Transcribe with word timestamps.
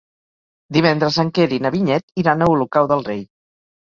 Divendres 0.77 1.19
en 1.23 1.29
Quer 1.37 1.45
i 1.57 1.59
na 1.65 1.71
Vinyet 1.75 2.21
iran 2.21 2.41
a 2.41 2.47
Olocau 2.55 2.89
del 2.93 3.05
Rei. 3.11 3.23